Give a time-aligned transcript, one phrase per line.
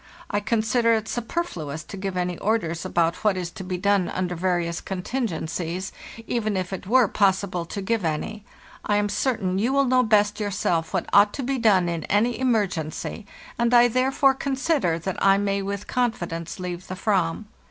[0.31, 3.63] I consider it superfluous to give any orders about what is g2 FARTHEST NORTH to
[3.65, 5.91] be done under various contingencies,
[6.25, 8.43] even if it were possible to give any.
[8.83, 12.39] I am certain you will know best yourself what ought to be done in any
[12.39, 13.27] emergency,
[13.59, 17.45] and I therefore consider that I may with confidence leave the Fram.